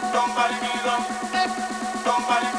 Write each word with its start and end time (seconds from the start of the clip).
Don't 0.00 0.34
bother 0.34 0.54
me, 0.62 0.70
don't, 0.84 2.04
don't 2.04 2.28
bother 2.28 2.52
me. 2.52 2.57